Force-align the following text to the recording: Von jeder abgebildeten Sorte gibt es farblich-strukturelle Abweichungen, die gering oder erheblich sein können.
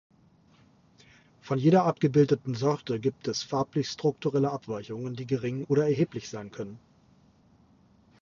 Von 1.43 1.59
jeder 1.59 1.85
abgebildeten 1.85 2.55
Sorte 2.55 2.99
gibt 2.99 3.27
es 3.27 3.43
farblich-strukturelle 3.43 4.49
Abweichungen, 4.51 5.13
die 5.15 5.27
gering 5.27 5.65
oder 5.65 5.85
erheblich 5.87 6.27
sein 6.27 6.49
können. 6.49 6.79